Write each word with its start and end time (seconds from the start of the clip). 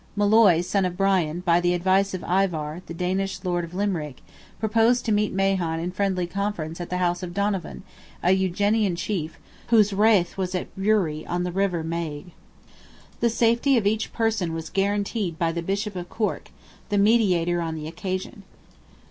Molloy, 0.15 0.61
son 0.61 0.83
of 0.83 0.97
Bran, 0.97 1.41
by 1.41 1.61
the 1.61 1.75
advice 1.75 2.15
of 2.15 2.23
Ivar, 2.23 2.81
the 2.87 2.93
Danish 2.95 3.39
lord 3.43 3.63
of 3.63 3.75
Limerick, 3.75 4.21
proposed 4.59 5.05
to 5.05 5.11
meet 5.11 5.31
Mahon 5.31 5.79
in 5.79 5.91
friendly 5.91 6.25
conference 6.25 6.81
at 6.81 6.89
the 6.89 6.97
house 6.97 7.21
of 7.21 7.35
Donovan, 7.35 7.83
an 8.23 8.35
Eugenian 8.35 8.95
chief, 8.95 9.37
whose 9.67 9.93
rath 9.93 10.37
was 10.39 10.55
at 10.55 10.75
Bruree, 10.75 11.23
on 11.27 11.43
the 11.43 11.51
river 11.51 11.83
Maigue. 11.83 12.31
The 13.19 13.29
safety 13.29 13.77
of 13.77 13.85
each 13.85 14.11
person 14.11 14.53
was 14.53 14.71
guaranteed 14.71 15.37
by 15.37 15.51
the 15.51 15.61
Bishop 15.61 15.95
of 15.95 16.09
Cork, 16.09 16.49
the 16.89 16.97
mediator 16.97 17.61
on 17.61 17.75
the 17.75 17.87
occasion. 17.87 18.41